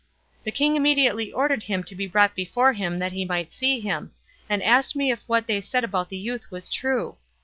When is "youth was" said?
6.17-6.69